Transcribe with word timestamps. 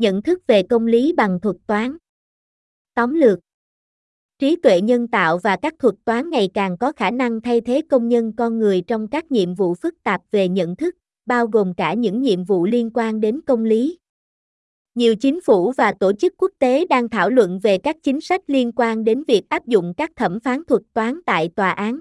Nhận 0.00 0.22
thức 0.22 0.46
về 0.46 0.62
công 0.62 0.86
lý 0.86 1.12
bằng 1.12 1.40
thuật 1.40 1.56
toán. 1.66 1.96
Tóm 2.94 3.14
lược 3.14 3.38
Trí 4.38 4.56
tuệ 4.56 4.80
nhân 4.80 5.08
tạo 5.08 5.38
và 5.38 5.56
các 5.56 5.74
thuật 5.78 5.94
toán 6.04 6.30
ngày 6.30 6.50
càng 6.54 6.78
có 6.78 6.92
khả 6.92 7.10
năng 7.10 7.40
thay 7.40 7.60
thế 7.60 7.82
công 7.90 8.08
nhân 8.08 8.32
con 8.36 8.58
người 8.58 8.80
trong 8.80 9.08
các 9.08 9.32
nhiệm 9.32 9.54
vụ 9.54 9.74
phức 9.74 9.94
tạp 10.02 10.22
về 10.30 10.48
nhận 10.48 10.76
thức, 10.76 10.96
bao 11.26 11.46
gồm 11.46 11.74
cả 11.74 11.94
những 11.94 12.22
nhiệm 12.22 12.44
vụ 12.44 12.66
liên 12.66 12.90
quan 12.94 13.20
đến 13.20 13.40
công 13.46 13.64
lý. 13.64 13.98
Nhiều 14.94 15.14
chính 15.16 15.40
phủ 15.40 15.72
và 15.72 15.92
tổ 16.00 16.12
chức 16.12 16.34
quốc 16.36 16.52
tế 16.58 16.86
đang 16.86 17.08
thảo 17.08 17.30
luận 17.30 17.58
về 17.62 17.78
các 17.78 17.96
chính 18.02 18.20
sách 18.20 18.40
liên 18.46 18.72
quan 18.76 19.04
đến 19.04 19.24
việc 19.28 19.42
áp 19.48 19.66
dụng 19.66 19.94
các 19.96 20.10
thẩm 20.16 20.40
phán 20.40 20.64
thuật 20.64 20.82
toán 20.92 21.20
tại 21.26 21.50
tòa 21.56 21.70
án. 21.70 22.00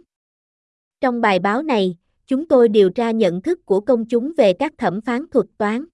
Trong 1.01 1.21
bài 1.21 1.39
báo 1.39 1.63
này, 1.63 1.97
chúng 2.27 2.47
tôi 2.47 2.69
điều 2.69 2.89
tra 2.89 3.11
nhận 3.11 3.41
thức 3.41 3.65
của 3.65 3.79
công 3.79 4.05
chúng 4.05 4.33
về 4.37 4.53
các 4.53 4.73
thẩm 4.77 5.01
phán 5.01 5.27
thuật 5.31 5.45
toán. 5.57 5.85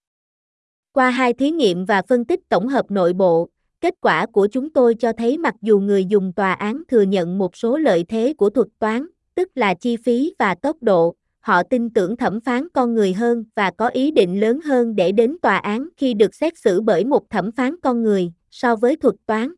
Qua 0.95 1.09
hai 1.09 1.33
thí 1.33 1.51
nghiệm 1.51 1.85
và 1.85 2.01
phân 2.01 2.25
tích 2.25 2.39
tổng 2.49 2.67
hợp 2.67 2.91
nội 2.91 3.13
bộ, 3.13 3.49
kết 3.81 3.93
quả 4.01 4.25
của 4.25 4.47
chúng 4.51 4.69
tôi 4.69 4.95
cho 4.95 5.13
thấy 5.13 5.37
mặc 5.37 5.55
dù 5.61 5.79
người 5.79 6.05
dùng 6.05 6.33
tòa 6.33 6.53
án 6.53 6.83
thừa 6.87 7.01
nhận 7.01 7.37
một 7.37 7.55
số 7.55 7.77
lợi 7.77 8.05
thế 8.07 8.33
của 8.37 8.49
thuật 8.49 8.67
toán, 8.79 9.07
tức 9.35 9.49
là 9.55 9.73
chi 9.73 9.97
phí 9.97 10.33
và 10.39 10.55
tốc 10.55 10.77
độ, 10.81 11.15
họ 11.39 11.63
tin 11.63 11.89
tưởng 11.89 12.17
thẩm 12.17 12.41
phán 12.41 12.67
con 12.73 12.93
người 12.93 13.13
hơn 13.13 13.45
và 13.55 13.71
có 13.71 13.87
ý 13.87 14.11
định 14.11 14.39
lớn 14.39 14.61
hơn 14.61 14.95
để 14.95 15.11
đến 15.11 15.37
tòa 15.41 15.57
án 15.57 15.89
khi 15.97 16.13
được 16.13 16.35
xét 16.35 16.57
xử 16.57 16.81
bởi 16.81 17.05
một 17.05 17.29
thẩm 17.29 17.51
phán 17.51 17.75
con 17.83 18.03
người 18.03 18.31
so 18.51 18.75
với 18.75 18.95
thuật 18.95 19.15
toán. 19.25 19.53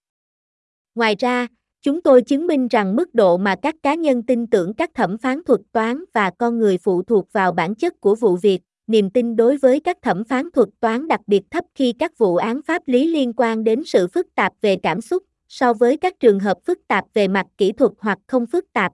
Ngoài 0.95 1.15
ra, 1.19 1.47
chúng 1.81 2.01
tôi 2.01 2.21
chứng 2.21 2.47
minh 2.47 2.67
rằng 2.67 2.95
mức 2.95 3.15
độ 3.15 3.37
mà 3.37 3.55
các 3.61 3.75
cá 3.83 3.95
nhân 3.95 4.23
tin 4.23 4.47
tưởng 4.47 4.73
các 4.73 4.91
thẩm 4.93 5.17
phán 5.17 5.43
thuật 5.43 5.61
toán 5.71 6.03
và 6.13 6.31
con 6.37 6.59
người 6.59 6.77
phụ 6.77 7.03
thuộc 7.03 7.33
vào 7.33 7.51
bản 7.51 7.75
chất 7.75 8.01
của 8.01 8.15
vụ 8.15 8.35
việc 8.35 8.61
niềm 8.87 9.09
tin 9.09 9.35
đối 9.35 9.57
với 9.57 9.79
các 9.79 9.97
thẩm 10.01 10.23
phán 10.23 10.51
thuật 10.51 10.69
toán 10.79 11.07
đặc 11.07 11.21
biệt 11.27 11.41
thấp 11.51 11.65
khi 11.75 11.93
các 11.99 12.17
vụ 12.17 12.35
án 12.35 12.61
pháp 12.61 12.81
lý 12.85 13.07
liên 13.07 13.33
quan 13.33 13.63
đến 13.63 13.83
sự 13.85 14.07
phức 14.07 14.35
tạp 14.35 14.53
về 14.61 14.77
cảm 14.83 15.01
xúc 15.01 15.23
so 15.47 15.73
với 15.73 15.97
các 15.97 16.19
trường 16.19 16.39
hợp 16.39 16.57
phức 16.65 16.87
tạp 16.87 17.05
về 17.13 17.27
mặt 17.27 17.45
kỹ 17.57 17.71
thuật 17.71 17.91
hoặc 17.99 18.19
không 18.27 18.45
phức 18.45 18.73
tạp. 18.73 18.93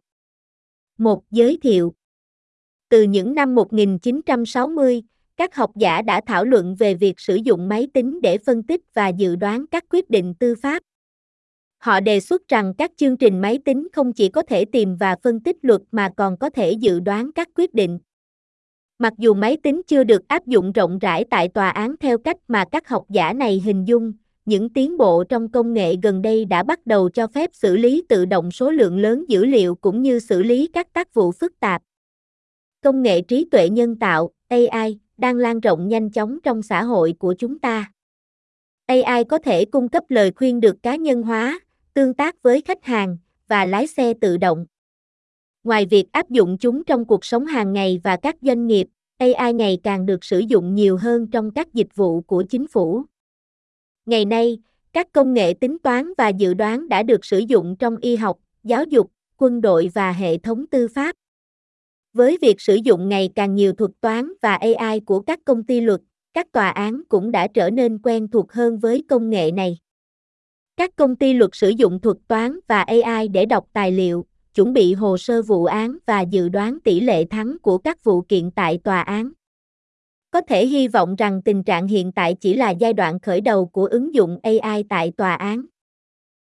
Một 0.97 1.23
giới 1.31 1.57
thiệu 1.61 1.93
Từ 2.89 3.03
những 3.03 3.35
năm 3.35 3.55
1960, 3.55 5.03
các 5.37 5.55
học 5.55 5.71
giả 5.75 6.01
đã 6.01 6.21
thảo 6.25 6.45
luận 6.45 6.75
về 6.79 6.93
việc 6.93 7.19
sử 7.19 7.35
dụng 7.35 7.69
máy 7.69 7.87
tính 7.93 8.21
để 8.21 8.37
phân 8.37 8.63
tích 8.63 8.81
và 8.93 9.07
dự 9.07 9.35
đoán 9.35 9.67
các 9.67 9.83
quyết 9.89 10.09
định 10.09 10.33
tư 10.39 10.55
pháp. 10.61 10.83
Họ 11.77 11.99
đề 11.99 12.19
xuất 12.19 12.47
rằng 12.47 12.73
các 12.77 12.91
chương 12.97 13.17
trình 13.17 13.41
máy 13.41 13.59
tính 13.65 13.87
không 13.93 14.13
chỉ 14.13 14.29
có 14.29 14.41
thể 14.41 14.65
tìm 14.65 14.95
và 14.95 15.15
phân 15.23 15.39
tích 15.39 15.57
luật 15.61 15.81
mà 15.91 16.09
còn 16.17 16.37
có 16.37 16.49
thể 16.49 16.71
dự 16.71 16.99
đoán 16.99 17.31
các 17.31 17.49
quyết 17.55 17.73
định. 17.73 17.99
Mặc 19.03 19.13
dù 19.17 19.33
máy 19.33 19.57
tính 19.63 19.81
chưa 19.87 20.03
được 20.03 20.27
áp 20.27 20.47
dụng 20.47 20.71
rộng 20.71 20.99
rãi 20.99 21.25
tại 21.29 21.47
tòa 21.47 21.69
án 21.69 21.95
theo 21.99 22.17
cách 22.17 22.37
mà 22.47 22.65
các 22.71 22.87
học 22.87 23.05
giả 23.09 23.33
này 23.33 23.61
hình 23.65 23.87
dung, 23.87 24.13
những 24.45 24.69
tiến 24.69 24.97
bộ 24.97 25.23
trong 25.23 25.51
công 25.51 25.73
nghệ 25.73 25.95
gần 26.03 26.21
đây 26.21 26.45
đã 26.45 26.63
bắt 26.63 26.85
đầu 26.85 27.09
cho 27.09 27.27
phép 27.27 27.49
xử 27.53 27.77
lý 27.77 28.03
tự 28.09 28.25
động 28.25 28.51
số 28.51 28.71
lượng 28.71 28.97
lớn 28.97 29.25
dữ 29.27 29.45
liệu 29.45 29.75
cũng 29.75 30.01
như 30.01 30.19
xử 30.19 30.43
lý 30.43 30.69
các 30.73 30.93
tác 30.93 31.13
vụ 31.13 31.31
phức 31.31 31.59
tạp. 31.59 31.81
Công 32.83 33.01
nghệ 33.01 33.21
trí 33.21 33.45
tuệ 33.51 33.69
nhân 33.69 33.95
tạo 33.99 34.29
AI 34.47 34.99
đang 35.17 35.35
lan 35.35 35.59
rộng 35.59 35.87
nhanh 35.87 36.09
chóng 36.09 36.39
trong 36.43 36.61
xã 36.61 36.83
hội 36.83 37.13
của 37.19 37.35
chúng 37.37 37.59
ta. 37.59 37.91
AI 38.85 39.23
có 39.23 39.37
thể 39.37 39.65
cung 39.65 39.89
cấp 39.89 40.03
lời 40.09 40.31
khuyên 40.35 40.59
được 40.59 40.83
cá 40.83 40.95
nhân 40.95 41.23
hóa, 41.23 41.59
tương 41.93 42.13
tác 42.13 42.43
với 42.43 42.61
khách 42.61 42.83
hàng 42.83 43.17
và 43.47 43.65
lái 43.65 43.87
xe 43.87 44.13
tự 44.21 44.37
động. 44.37 44.65
Ngoài 45.63 45.85
việc 45.85 46.11
áp 46.11 46.29
dụng 46.29 46.57
chúng 46.57 46.83
trong 46.83 47.05
cuộc 47.05 47.25
sống 47.25 47.45
hàng 47.45 47.73
ngày 47.73 48.01
và 48.03 48.17
các 48.17 48.35
doanh 48.41 48.67
nghiệp, 48.67 48.87
AI 49.17 49.53
ngày 49.53 49.79
càng 49.83 50.05
được 50.05 50.23
sử 50.23 50.39
dụng 50.39 50.75
nhiều 50.75 50.97
hơn 50.97 51.27
trong 51.27 51.51
các 51.51 51.73
dịch 51.73 51.95
vụ 51.95 52.21
của 52.21 52.43
chính 52.49 52.67
phủ. 52.67 53.03
Ngày 54.05 54.25
nay, 54.25 54.59
các 54.93 55.11
công 55.11 55.33
nghệ 55.33 55.53
tính 55.53 55.77
toán 55.79 56.13
và 56.17 56.29
dự 56.29 56.53
đoán 56.53 56.89
đã 56.89 57.03
được 57.03 57.25
sử 57.25 57.39
dụng 57.39 57.75
trong 57.79 57.97
y 57.97 58.15
học, 58.15 58.37
giáo 58.63 58.83
dục, 58.83 59.11
quân 59.37 59.61
đội 59.61 59.89
và 59.93 60.11
hệ 60.11 60.37
thống 60.37 60.67
tư 60.67 60.87
pháp. 60.87 61.15
Với 62.13 62.37
việc 62.41 62.61
sử 62.61 62.75
dụng 62.75 63.09
ngày 63.09 63.29
càng 63.35 63.55
nhiều 63.55 63.73
thuật 63.73 63.91
toán 64.01 64.33
và 64.41 64.55
AI 64.55 64.99
của 64.99 65.19
các 65.19 65.39
công 65.45 65.63
ty 65.63 65.81
luật, 65.81 66.01
các 66.33 66.51
tòa 66.51 66.69
án 66.69 67.01
cũng 67.09 67.31
đã 67.31 67.47
trở 67.47 67.69
nên 67.69 67.97
quen 68.03 68.27
thuộc 68.27 68.51
hơn 68.51 68.79
với 68.79 69.03
công 69.09 69.29
nghệ 69.29 69.51
này. 69.51 69.77
Các 70.77 70.95
công 70.95 71.15
ty 71.15 71.33
luật 71.33 71.49
sử 71.53 71.69
dụng 71.69 71.99
thuật 71.99 72.17
toán 72.27 72.59
và 72.67 72.81
AI 72.81 73.27
để 73.27 73.45
đọc 73.45 73.67
tài 73.73 73.91
liệu, 73.91 74.25
chuẩn 74.55 74.73
bị 74.73 74.93
hồ 74.93 75.17
sơ 75.17 75.41
vụ 75.41 75.65
án 75.65 75.97
và 76.05 76.21
dự 76.21 76.49
đoán 76.49 76.79
tỷ 76.83 76.99
lệ 76.99 77.25
thắng 77.25 77.57
của 77.61 77.77
các 77.77 78.03
vụ 78.03 78.21
kiện 78.21 78.51
tại 78.51 78.79
tòa 78.83 79.01
án. 79.01 79.31
Có 80.31 80.41
thể 80.47 80.65
hy 80.67 80.87
vọng 80.87 81.15
rằng 81.15 81.41
tình 81.41 81.63
trạng 81.63 81.87
hiện 81.87 82.11
tại 82.11 82.35
chỉ 82.41 82.53
là 82.53 82.69
giai 82.69 82.93
đoạn 82.93 83.19
khởi 83.19 83.41
đầu 83.41 83.65
của 83.65 83.85
ứng 83.85 84.13
dụng 84.13 84.39
AI 84.43 84.83
tại 84.89 85.11
tòa 85.17 85.35
án. 85.35 85.65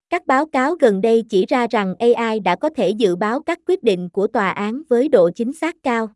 Các 0.10 0.28
báo 0.28 0.46
cáo 0.46 0.76
gần 0.76 1.02
đây 1.02 1.24
chỉ 1.30 1.46
ra 1.46 1.68
rằng 1.68 1.96
AI 2.00 2.40
đã 2.40 2.56
có 2.56 2.70
thể 2.70 2.90
dự 2.90 3.16
báo 3.16 3.44
các 3.44 3.60
quyết 3.68 3.84
định 3.84 4.10
của 4.10 4.28
tòa 4.28 4.50
án 4.50 4.82
với 4.90 5.10
độ 5.10 5.30
chính 5.36 5.54
xác 5.54 5.76
cao. 5.84 6.10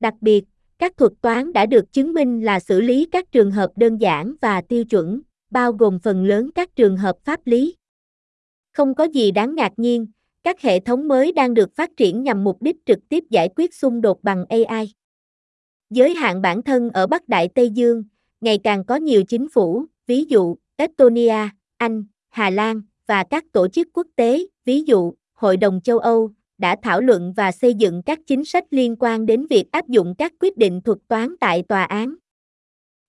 Đặc 0.00 0.14
biệt, 0.20 0.44
các 0.78 0.96
thuật 0.96 1.12
toán 1.20 1.52
đã 1.52 1.66
được 1.66 1.92
chứng 1.92 2.12
minh 2.12 2.44
là 2.44 2.60
xử 2.60 2.80
lý 2.80 3.08
các 3.12 3.32
trường 3.32 3.50
hợp 3.50 3.70
đơn 3.76 3.96
giản 3.96 4.34
và 4.40 4.60
tiêu 4.60 4.84
chuẩn, 4.84 5.20
bao 5.50 5.72
gồm 5.72 5.98
phần 5.98 6.24
lớn 6.24 6.50
các 6.54 6.76
trường 6.76 6.96
hợp 6.96 7.16
pháp 7.24 7.40
lý. 7.44 7.74
Không 8.72 8.94
có 8.94 9.04
gì 9.04 9.30
đáng 9.30 9.54
ngạc 9.54 9.72
nhiên, 9.76 10.06
các 10.46 10.60
hệ 10.60 10.80
thống 10.80 11.08
mới 11.08 11.32
đang 11.32 11.54
được 11.54 11.76
phát 11.76 11.90
triển 11.96 12.22
nhằm 12.22 12.44
mục 12.44 12.62
đích 12.62 12.76
trực 12.86 12.98
tiếp 13.08 13.24
giải 13.30 13.48
quyết 13.56 13.74
xung 13.74 14.00
đột 14.00 14.22
bằng 14.22 14.44
AI. 14.48 14.94
Giới 15.90 16.14
hạn 16.14 16.42
bản 16.42 16.62
thân 16.62 16.90
ở 16.90 17.06
Bắc 17.06 17.28
Đại 17.28 17.48
Tây 17.54 17.70
Dương, 17.70 18.04
ngày 18.40 18.58
càng 18.64 18.84
có 18.84 18.96
nhiều 18.96 19.22
chính 19.28 19.48
phủ, 19.48 19.84
ví 20.06 20.24
dụ 20.24 20.56
Estonia, 20.76 21.48
Anh, 21.76 22.04
Hà 22.28 22.50
Lan 22.50 22.82
và 23.06 23.24
các 23.30 23.44
tổ 23.52 23.68
chức 23.68 23.88
quốc 23.92 24.06
tế, 24.16 24.46
ví 24.64 24.82
dụ 24.82 25.14
Hội 25.32 25.56
đồng 25.56 25.80
châu 25.80 25.98
Âu, 25.98 26.30
đã 26.58 26.76
thảo 26.82 27.00
luận 27.00 27.32
và 27.36 27.52
xây 27.52 27.74
dựng 27.74 28.02
các 28.02 28.18
chính 28.26 28.44
sách 28.44 28.64
liên 28.70 28.96
quan 28.98 29.26
đến 29.26 29.46
việc 29.50 29.72
áp 29.72 29.88
dụng 29.88 30.14
các 30.18 30.32
quyết 30.40 30.56
định 30.56 30.80
thuật 30.80 30.98
toán 31.08 31.34
tại 31.40 31.62
tòa 31.62 31.84
án. 31.84 32.14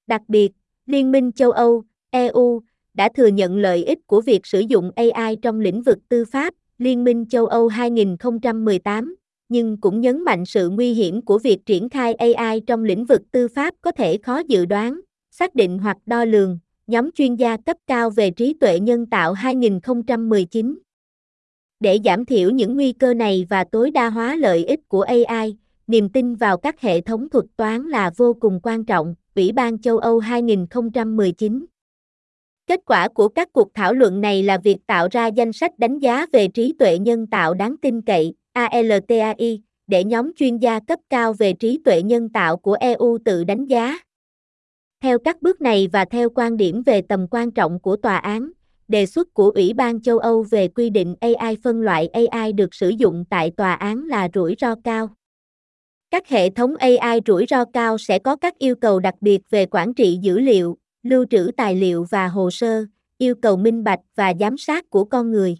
Đặc 0.08 0.22
biệt, 0.28 0.52
Liên 0.86 1.12
minh 1.12 1.31
châu 1.31 1.52
Âu, 1.52 1.84
EU, 2.12 2.62
đã 2.94 3.09
thừa 3.16 3.28
nhận 3.28 3.58
lợi 3.58 3.84
ích 3.84 4.08
của 4.08 4.22
việc 4.22 4.46
sử 4.46 4.59
dụng 4.59 4.92
AI 4.96 5.36
trong 5.42 5.59
lĩnh 5.59 5.81
vực 5.81 5.98
tư 6.09 6.25
pháp, 6.25 6.54
Liên 6.77 7.03
minh 7.03 7.25
châu 7.29 7.45
Âu 7.45 7.67
2018, 7.67 9.15
nhưng 9.49 9.77
cũng 9.81 10.01
nhấn 10.01 10.23
mạnh 10.23 10.45
sự 10.45 10.69
nguy 10.69 10.93
hiểm 10.93 11.21
của 11.21 11.39
việc 11.39 11.65
triển 11.65 11.89
khai 11.89 12.13
AI 12.13 12.59
trong 12.59 12.83
lĩnh 12.83 13.05
vực 13.05 13.21
tư 13.31 13.47
pháp 13.47 13.73
có 13.81 13.91
thể 13.91 14.17
khó 14.17 14.41
dự 14.47 14.65
đoán, 14.65 14.99
xác 15.31 15.55
định 15.55 15.77
hoặc 15.79 15.97
đo 16.05 16.25
lường, 16.25 16.59
nhóm 16.88 17.11
chuyên 17.11 17.35
gia 17.35 17.57
cấp 17.57 17.77
cao 17.88 18.09
về 18.09 18.31
trí 18.31 18.53
tuệ 18.53 18.79
nhân 18.79 19.05
tạo 19.05 19.33
2019. 19.33 20.79
Để 21.79 21.99
giảm 22.05 22.25
thiểu 22.25 22.49
những 22.49 22.75
nguy 22.75 22.94
cơ 22.94 23.13
này 23.13 23.45
và 23.49 23.63
tối 23.63 23.91
đa 23.91 24.09
hóa 24.09 24.35
lợi 24.35 24.65
ích 24.65 24.79
của 24.88 25.01
AI, 25.01 25.57
niềm 25.88 26.09
tin 26.09 26.35
vào 26.35 26.57
các 26.57 26.81
hệ 26.81 27.01
thống 27.01 27.29
thuật 27.29 27.45
toán 27.55 27.83
là 27.83 28.11
vô 28.17 28.33
cùng 28.33 28.59
quan 28.63 28.85
trọng, 28.85 29.15
Ủy 29.35 29.51
ban 29.51 29.79
châu 29.81 29.97
Âu 29.97 30.19
2019 30.19 31.65
Kết 32.67 32.79
quả 32.85 33.07
của 33.07 33.28
các 33.28 33.53
cuộc 33.53 33.73
thảo 33.73 33.94
luận 33.94 34.22
này 34.22 34.44
là 34.44 34.57
việc 34.57 34.78
tạo 34.88 35.07
ra 35.11 35.28
danh 35.28 35.53
sách 35.53 35.79
đánh 35.79 36.00
giá 36.00 36.25
về 36.31 36.47
trí 36.47 36.73
tuệ 36.79 36.97
nhân 36.97 37.28
tạo 37.28 37.53
đáng 37.53 37.75
tin 37.81 38.01
cậy, 38.01 38.33
ALTAI, 38.53 39.61
để 39.88 40.03
nhóm 40.03 40.31
chuyên 40.35 40.57
gia 40.57 40.79
cấp 40.79 41.00
cao 41.09 41.33
về 41.33 41.53
trí 41.53 41.79
tuệ 41.85 42.01
nhân 42.01 42.29
tạo 42.29 42.57
của 42.57 42.73
EU 42.73 43.17
tự 43.25 43.44
đánh 43.44 43.66
giá. 43.66 44.00
Theo 45.01 45.19
các 45.19 45.41
bước 45.41 45.61
này 45.61 45.89
và 45.91 46.06
theo 46.06 46.29
quan 46.35 46.57
điểm 46.57 46.83
về 46.85 47.01
tầm 47.01 47.27
quan 47.31 47.51
trọng 47.51 47.79
của 47.79 47.95
tòa 47.95 48.17
án, 48.17 48.51
đề 48.88 49.06
xuất 49.06 49.33
của 49.33 49.50
Ủy 49.50 49.73
ban 49.73 50.01
châu 50.01 50.19
Âu 50.19 50.44
về 50.44 50.67
quy 50.67 50.89
định 50.89 51.16
AI 51.19 51.57
phân 51.63 51.81
loại 51.81 52.07
AI 52.07 52.53
được 52.53 52.73
sử 52.73 52.89
dụng 52.89 53.25
tại 53.29 53.51
tòa 53.57 53.73
án 53.73 54.06
là 54.06 54.29
rủi 54.33 54.56
ro 54.59 54.75
cao. 54.83 55.09
Các 56.11 56.27
hệ 56.27 56.50
thống 56.50 56.75
AI 56.75 57.19
rủi 57.25 57.45
ro 57.50 57.66
cao 57.66 57.97
sẽ 57.97 58.19
có 58.19 58.35
các 58.35 58.57
yêu 58.57 58.75
cầu 58.75 59.00
đặc 59.00 59.16
biệt 59.22 59.41
về 59.50 59.66
quản 59.66 59.94
trị 59.94 60.19
dữ 60.22 60.39
liệu, 60.39 60.77
lưu 61.09 61.25
trữ 61.29 61.51
tài 61.57 61.75
liệu 61.75 62.06
và 62.09 62.28
hồ 62.28 62.51
sơ, 62.51 62.86
yêu 63.18 63.36
cầu 63.42 63.57
minh 63.57 63.83
bạch 63.83 64.00
và 64.15 64.33
giám 64.39 64.57
sát 64.57 64.89
của 64.89 65.06
con 65.06 65.31
người. 65.31 65.57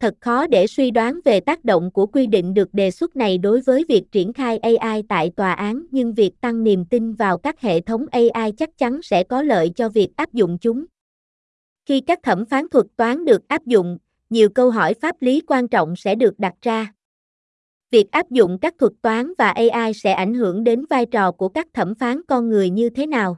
Thật 0.00 0.14
khó 0.20 0.46
để 0.46 0.66
suy 0.66 0.90
đoán 0.90 1.20
về 1.24 1.40
tác 1.40 1.64
động 1.64 1.90
của 1.90 2.06
quy 2.06 2.26
định 2.26 2.54
được 2.54 2.74
đề 2.74 2.90
xuất 2.90 3.16
này 3.16 3.38
đối 3.38 3.60
với 3.60 3.84
việc 3.88 4.02
triển 4.12 4.32
khai 4.32 4.58
AI 4.58 5.02
tại 5.08 5.30
tòa 5.36 5.52
án, 5.52 5.86
nhưng 5.90 6.14
việc 6.14 6.40
tăng 6.40 6.64
niềm 6.64 6.84
tin 6.84 7.12
vào 7.12 7.38
các 7.38 7.60
hệ 7.60 7.80
thống 7.80 8.06
AI 8.10 8.52
chắc 8.56 8.78
chắn 8.78 9.02
sẽ 9.02 9.24
có 9.24 9.42
lợi 9.42 9.70
cho 9.76 9.88
việc 9.88 10.08
áp 10.16 10.32
dụng 10.32 10.58
chúng. 10.60 10.84
Khi 11.86 12.00
các 12.00 12.18
thẩm 12.22 12.44
phán 12.44 12.68
thuật 12.68 12.86
toán 12.96 13.24
được 13.24 13.48
áp 13.48 13.66
dụng, 13.66 13.98
nhiều 14.30 14.48
câu 14.48 14.70
hỏi 14.70 14.94
pháp 14.94 15.16
lý 15.20 15.40
quan 15.46 15.68
trọng 15.68 15.96
sẽ 15.96 16.14
được 16.14 16.38
đặt 16.38 16.54
ra. 16.62 16.92
Việc 17.90 18.10
áp 18.10 18.30
dụng 18.30 18.58
các 18.58 18.74
thuật 18.78 18.92
toán 19.02 19.32
và 19.38 19.50
AI 19.50 19.92
sẽ 19.94 20.12
ảnh 20.12 20.34
hưởng 20.34 20.64
đến 20.64 20.84
vai 20.90 21.06
trò 21.06 21.32
của 21.32 21.48
các 21.48 21.66
thẩm 21.74 21.94
phán 21.94 22.22
con 22.28 22.48
người 22.48 22.70
như 22.70 22.90
thế 22.90 23.06
nào? 23.06 23.36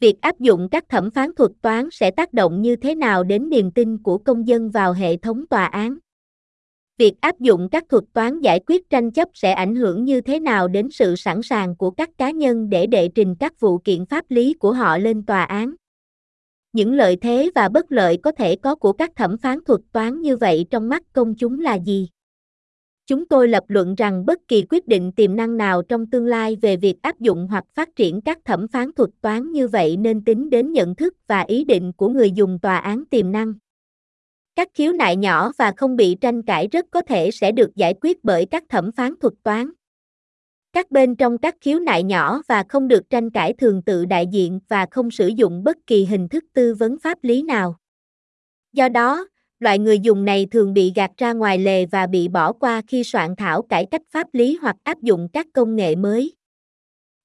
Việc 0.00 0.20
áp 0.20 0.40
dụng 0.40 0.68
các 0.70 0.88
thẩm 0.88 1.10
phán 1.10 1.34
thuật 1.34 1.50
toán 1.62 1.88
sẽ 1.92 2.10
tác 2.10 2.32
động 2.32 2.62
như 2.62 2.76
thế 2.76 2.94
nào 2.94 3.24
đến 3.24 3.50
niềm 3.50 3.70
tin 3.70 3.98
của 4.02 4.18
công 4.18 4.48
dân 4.48 4.70
vào 4.70 4.92
hệ 4.92 5.16
thống 5.16 5.46
tòa 5.46 5.64
án 5.64 5.98
Việc 6.98 7.20
áp 7.20 7.40
dụng 7.40 7.68
các 7.68 7.84
thuật 7.88 8.04
toán 8.12 8.40
giải 8.40 8.60
quyết 8.66 8.90
tranh 8.90 9.10
chấp 9.10 9.28
sẽ 9.34 9.52
ảnh 9.52 9.74
hưởng 9.74 10.04
như 10.04 10.20
thế 10.20 10.40
nào 10.40 10.68
đến 10.68 10.88
sự 10.90 11.16
sẵn 11.16 11.42
sàng 11.42 11.76
của 11.76 11.90
các 11.90 12.10
cá 12.18 12.30
nhân 12.30 12.68
để 12.68 12.86
đệ 12.86 13.08
trình 13.14 13.34
các 13.34 13.60
vụ 13.60 13.78
kiện 13.78 14.06
pháp 14.06 14.24
lý 14.28 14.54
của 14.54 14.72
họ 14.72 14.98
lên 14.98 15.26
tòa 15.26 15.44
án? 15.44 15.74
Những 16.72 16.94
lợi 16.94 17.16
thế 17.16 17.50
và 17.54 17.68
bất 17.68 17.92
lợi 17.92 18.18
có 18.22 18.32
thể 18.32 18.56
có 18.56 18.74
của 18.74 18.92
các 18.92 19.16
thẩm 19.16 19.38
phán 19.38 19.64
thuật 19.64 19.80
toán 19.92 20.20
như 20.20 20.36
vậy 20.36 20.66
trong 20.70 20.88
mắt 20.88 21.02
công 21.12 21.34
chúng 21.34 21.60
là 21.60 21.74
gì? 21.74 22.08
Chúng 23.06 23.26
tôi 23.26 23.48
lập 23.48 23.64
luận 23.68 23.94
rằng 23.94 24.26
bất 24.26 24.48
kỳ 24.48 24.64
quyết 24.70 24.88
định 24.88 25.12
tiềm 25.12 25.36
năng 25.36 25.56
nào 25.56 25.82
trong 25.82 26.06
tương 26.10 26.26
lai 26.26 26.56
về 26.56 26.76
việc 26.76 27.02
áp 27.02 27.20
dụng 27.20 27.46
hoặc 27.50 27.64
phát 27.74 27.96
triển 27.96 28.20
các 28.20 28.38
thẩm 28.44 28.68
phán 28.68 28.92
thuật 28.92 29.10
toán 29.20 29.52
như 29.52 29.68
vậy 29.68 29.96
nên 29.96 30.24
tính 30.24 30.50
đến 30.50 30.72
nhận 30.72 30.94
thức 30.94 31.14
và 31.26 31.40
ý 31.40 31.64
định 31.64 31.92
của 31.92 32.08
người 32.08 32.30
dùng 32.30 32.58
tòa 32.62 32.76
án 32.76 33.04
tiềm 33.10 33.32
năng. 33.32 33.54
Các 34.56 34.68
khiếu 34.74 34.92
nại 34.92 35.16
nhỏ 35.16 35.52
và 35.58 35.72
không 35.76 35.96
bị 35.96 36.16
tranh 36.20 36.42
cãi 36.42 36.68
rất 36.72 36.86
có 36.90 37.02
thể 37.02 37.30
sẽ 37.30 37.52
được 37.52 37.76
giải 37.76 37.94
quyết 38.00 38.24
bởi 38.24 38.46
các 38.46 38.64
thẩm 38.68 38.92
phán 38.92 39.14
thuật 39.20 39.34
toán. 39.42 39.70
Các 40.72 40.90
bên 40.90 41.16
trong 41.16 41.38
các 41.38 41.54
khiếu 41.60 41.78
nại 41.78 42.02
nhỏ 42.02 42.42
và 42.48 42.64
không 42.68 42.88
được 42.88 43.10
tranh 43.10 43.30
cãi 43.30 43.52
thường 43.52 43.82
tự 43.82 44.04
đại 44.04 44.26
diện 44.26 44.60
và 44.68 44.86
không 44.90 45.10
sử 45.10 45.26
dụng 45.26 45.64
bất 45.64 45.76
kỳ 45.86 46.04
hình 46.04 46.28
thức 46.28 46.44
tư 46.52 46.74
vấn 46.74 46.98
pháp 46.98 47.18
lý 47.22 47.42
nào. 47.42 47.76
Do 48.72 48.88
đó, 48.88 49.26
loại 49.60 49.78
người 49.78 49.98
dùng 49.98 50.24
này 50.24 50.46
thường 50.50 50.74
bị 50.74 50.92
gạt 50.94 51.10
ra 51.16 51.32
ngoài 51.32 51.58
lề 51.58 51.86
và 51.86 52.06
bị 52.06 52.28
bỏ 52.28 52.52
qua 52.52 52.82
khi 52.88 53.04
soạn 53.04 53.36
thảo 53.36 53.62
cải 53.62 53.86
cách 53.90 54.02
pháp 54.10 54.26
lý 54.32 54.58
hoặc 54.62 54.76
áp 54.84 55.02
dụng 55.02 55.28
các 55.32 55.46
công 55.54 55.76
nghệ 55.76 55.96
mới. 55.96 56.34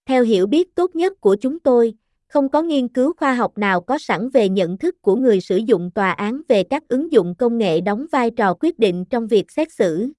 Theo 0.06 0.24
hiểu 0.24 0.48
biết 0.48 0.76
tốt 0.76 0.96
nhất 0.96 1.22
của 1.22 1.36
chúng 1.36 1.60
tôi, 1.60 1.94
không 2.28 2.50
có 2.50 2.62
nghiên 2.62 2.88
cứu 2.88 3.14
khoa 3.18 3.34
học 3.34 3.58
nào 3.58 3.82
có 3.82 3.98
sẵn 3.98 4.30
về 4.30 4.50
nhận 4.50 4.78
thức 4.78 5.02
của 5.02 5.16
người 5.16 5.42
sử 5.42 5.58
dụng 5.58 5.92
tòa 5.92 6.12
án 6.12 6.42
về 6.48 6.64
các 6.64 6.84
ứng 6.88 7.12
dụng 7.12 7.36
công 7.36 7.58
nghệ 7.58 7.82
đóng 7.82 8.06
vai 8.12 8.32
trò 8.32 8.54
quyết 8.60 8.80
định 8.80 9.06
trong 9.10 9.28
việc 9.28 9.52
xét 9.52 9.72
xử. 9.72 10.10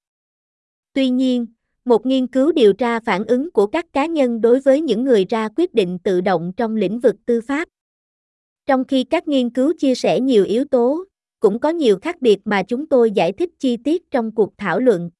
Tuy 0.92 1.08
nhiên, 1.08 1.46
một 1.84 2.06
nghiên 2.06 2.26
cứu 2.26 2.52
điều 2.52 2.72
tra 2.72 3.00
phản 3.00 3.24
ứng 3.24 3.50
của 3.50 3.66
các 3.66 3.92
cá 3.92 4.06
nhân 4.06 4.40
đối 4.40 4.60
với 4.60 4.80
những 4.80 5.04
người 5.04 5.24
ra 5.28 5.48
quyết 5.56 5.74
định 5.74 5.98
tự 5.98 6.20
động 6.20 6.52
trong 6.56 6.76
lĩnh 6.76 7.00
vực 7.00 7.16
tư 7.26 7.40
pháp. 7.40 7.68
Trong 8.66 8.84
khi 8.84 9.04
các 9.04 9.28
nghiên 9.28 9.50
cứu 9.50 9.72
chia 9.78 9.94
sẻ 9.94 10.20
nhiều 10.20 10.44
yếu 10.44 10.64
tố, 10.64 11.04
cũng 11.42 11.58
có 11.58 11.68
nhiều 11.68 11.98
khác 12.02 12.22
biệt 12.22 12.38
mà 12.44 12.62
chúng 12.62 12.86
tôi 12.86 13.10
giải 13.10 13.32
thích 13.32 13.50
chi 13.58 13.76
tiết 13.76 14.10
trong 14.10 14.34
cuộc 14.34 14.52
thảo 14.58 14.80
luận. 14.80 15.10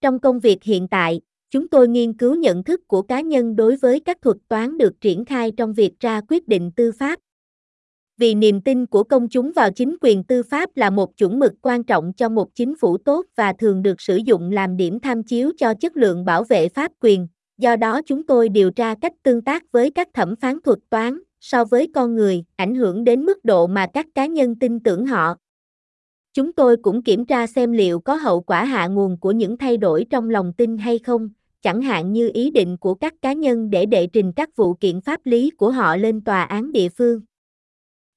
Trong 0.00 0.18
công 0.18 0.40
việc 0.40 0.62
hiện 0.62 0.88
tại, 0.88 1.20
chúng 1.50 1.68
tôi 1.68 1.88
nghiên 1.88 2.12
cứu 2.12 2.34
nhận 2.34 2.64
thức 2.64 2.80
của 2.88 3.02
cá 3.02 3.20
nhân 3.20 3.56
đối 3.56 3.76
với 3.76 4.00
các 4.00 4.22
thuật 4.22 4.36
toán 4.48 4.78
được 4.78 5.00
triển 5.00 5.24
khai 5.24 5.52
trong 5.56 5.72
việc 5.72 6.00
ra 6.00 6.20
quyết 6.28 6.48
định 6.48 6.70
tư 6.76 6.92
pháp. 6.92 7.18
Vì 8.18 8.34
niềm 8.34 8.60
tin 8.60 8.86
của 8.86 9.04
công 9.04 9.28
chúng 9.28 9.52
vào 9.52 9.70
chính 9.70 9.96
quyền 10.00 10.24
tư 10.24 10.42
pháp 10.42 10.76
là 10.76 10.90
một 10.90 11.16
chuẩn 11.16 11.38
mực 11.38 11.52
quan 11.62 11.84
trọng 11.84 12.12
cho 12.12 12.28
một 12.28 12.54
chính 12.54 12.76
phủ 12.76 12.98
tốt 12.98 13.26
và 13.36 13.52
thường 13.52 13.82
được 13.82 14.00
sử 14.00 14.16
dụng 14.16 14.50
làm 14.50 14.76
điểm 14.76 15.00
tham 15.00 15.22
chiếu 15.22 15.52
cho 15.56 15.74
chất 15.74 15.96
lượng 15.96 16.24
bảo 16.24 16.44
vệ 16.44 16.68
pháp 16.68 16.92
quyền, 17.00 17.28
do 17.58 17.76
đó 17.76 18.00
chúng 18.06 18.26
tôi 18.26 18.48
điều 18.48 18.70
tra 18.70 18.94
cách 19.00 19.12
tương 19.22 19.42
tác 19.42 19.72
với 19.72 19.90
các 19.90 20.08
thẩm 20.14 20.36
phán 20.36 20.60
thuật 20.60 20.78
toán 20.90 21.18
so 21.44 21.64
với 21.64 21.88
con 21.94 22.14
người, 22.14 22.44
ảnh 22.56 22.74
hưởng 22.74 23.04
đến 23.04 23.24
mức 23.24 23.44
độ 23.44 23.66
mà 23.66 23.86
các 23.94 24.06
cá 24.14 24.26
nhân 24.26 24.58
tin 24.58 24.80
tưởng 24.80 25.06
họ. 25.06 25.36
Chúng 26.32 26.52
tôi 26.52 26.76
cũng 26.76 27.02
kiểm 27.02 27.26
tra 27.26 27.46
xem 27.46 27.72
liệu 27.72 28.00
có 28.00 28.14
hậu 28.14 28.40
quả 28.40 28.64
hạ 28.64 28.86
nguồn 28.86 29.20
của 29.20 29.32
những 29.32 29.56
thay 29.56 29.76
đổi 29.76 30.06
trong 30.10 30.30
lòng 30.30 30.52
tin 30.52 30.78
hay 30.78 30.98
không, 30.98 31.30
chẳng 31.62 31.82
hạn 31.82 32.12
như 32.12 32.30
ý 32.34 32.50
định 32.50 32.76
của 32.76 32.94
các 32.94 33.14
cá 33.22 33.32
nhân 33.32 33.70
để 33.70 33.86
đệ 33.86 34.06
trình 34.06 34.32
các 34.32 34.56
vụ 34.56 34.74
kiện 34.74 35.00
pháp 35.00 35.20
lý 35.24 35.50
của 35.50 35.70
họ 35.70 35.96
lên 35.96 36.20
tòa 36.20 36.42
án 36.42 36.72
địa 36.72 36.88
phương. 36.88 37.20